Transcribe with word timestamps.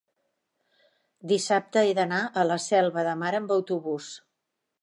dissabte 1.33 1.85
he 1.89 1.93
d'anar 2.01 2.23
a 2.45 2.49
la 2.53 2.59
Selva 2.67 3.07
de 3.11 3.15
Mar 3.23 3.33
amb 3.41 3.55
autobús. 3.61 4.13